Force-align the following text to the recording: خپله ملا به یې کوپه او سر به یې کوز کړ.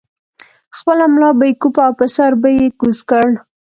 خپله 0.77 1.05
ملا 1.13 1.29
به 1.37 1.43
یې 1.49 1.53
کوپه 1.61 1.81
او 1.87 1.93
سر 2.15 2.31
به 2.41 2.49
یې 2.57 2.67
کوز 2.79 2.97
کړ. 3.09 3.27